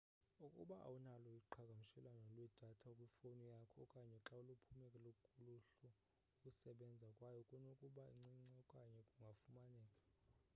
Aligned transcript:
ukuba 0.45 0.75
awunalo 0.87 1.29
uqhagamshelo 1.41 2.09
lwedatha 2.35 2.89
kwifowuni 2.97 3.45
yakho 3.53 3.75
okanye 3.85 4.17
xa 4.27 4.37
luphume 4.47 4.85
kuluhlu 4.93 5.55
ukusebenza 6.35 7.07
kwayo 7.17 7.41
kunokuba 7.49 8.03
ncinci 8.19 8.53
okanye 8.61 8.99
kungafumaneki 9.09 10.03